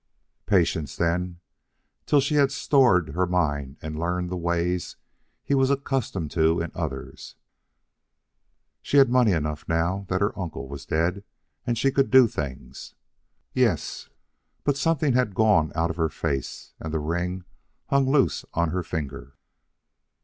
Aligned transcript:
Patience 0.47 0.95
then, 0.95 1.39
till 2.07 2.19
she 2.19 2.33
had 2.33 2.51
stored 2.51 3.09
her 3.09 3.27
mind 3.27 3.77
and 3.83 3.99
learned 3.99 4.31
the 4.31 4.35
ways 4.35 4.95
he 5.43 5.53
was 5.53 5.69
accustomed 5.69 6.31
to 6.31 6.59
in 6.59 6.71
others. 6.73 7.35
She 8.81 8.97
had 8.97 9.11
money 9.11 9.31
enough 9.31 9.63
now 9.69 10.07
that 10.09 10.19
her 10.19 10.33
uncle 10.35 10.67
was 10.67 10.87
dead, 10.87 11.23
and 11.67 11.77
she 11.77 11.91
could 11.91 12.09
do 12.09 12.25
things.... 12.27 12.95
Yes, 13.53 14.09
but 14.63 14.75
something 14.75 15.13
had 15.13 15.35
gone 15.35 15.71
out 15.75 15.91
of 15.91 15.97
her 15.97 16.09
face, 16.09 16.73
and 16.79 16.91
the 16.91 16.99
ring 16.99 17.45
hung 17.91 18.09
loose 18.09 18.43
on 18.55 18.69
her 18.71 18.81
finger. 18.81 19.35